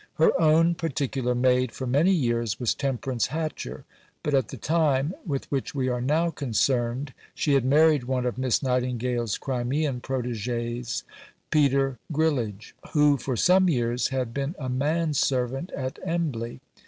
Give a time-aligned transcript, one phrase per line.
[0.15, 3.85] Her own particular maid for many years was Temperance Hatcher;
[4.23, 8.39] but at the time with which we are now concerned she had married one of
[8.39, 11.03] Miss Nightingale's Crimean protégés,
[11.51, 16.61] Peter Grillage, who for some years had been a manservant at Embley.